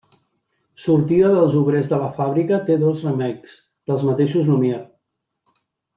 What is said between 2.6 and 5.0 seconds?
té dos remakes dels mateixos Lumière.